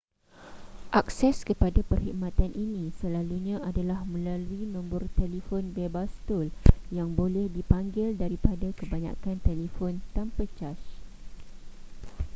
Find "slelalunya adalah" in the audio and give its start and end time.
2.99-3.99